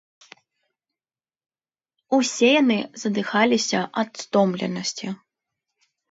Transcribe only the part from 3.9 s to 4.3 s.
ад